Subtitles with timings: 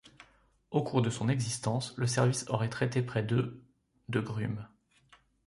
[0.71, 3.61] Au cours de son existence, le service aura traité près de
[4.09, 4.67] de grumes.